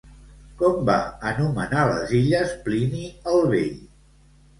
[0.59, 0.93] Com va
[1.31, 3.05] anomenar les illes Plini
[3.35, 3.77] el Vell?